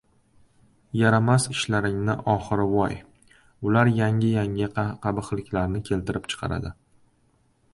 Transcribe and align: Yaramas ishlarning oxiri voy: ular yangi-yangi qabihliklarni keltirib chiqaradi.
Yaramas 0.99 1.43
ishlarning 1.55 2.07
oxiri 2.33 2.65
voy: 2.71 2.97
ular 3.71 3.91
yangi-yangi 3.99 4.71
qabihliklarni 5.05 5.83
keltirib 5.91 6.29
chiqaradi. 6.33 6.73